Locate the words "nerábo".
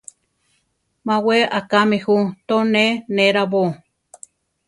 3.15-3.63